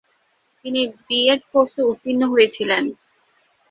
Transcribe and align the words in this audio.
তিনি 0.65 0.81
বিএড 1.05 1.41
কোর্সে 1.51 1.81
উত্তীর্ণ 1.83 2.21
হয়েছিলেন। 2.33 2.83